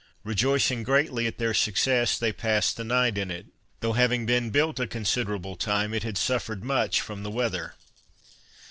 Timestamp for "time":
5.55-5.93